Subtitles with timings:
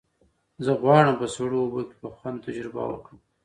[0.65, 3.19] زه غواړم په سړو اوبو کې په خوند تجربه وکړم.